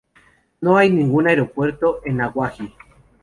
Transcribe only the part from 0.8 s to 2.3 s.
ningún aeropuerto en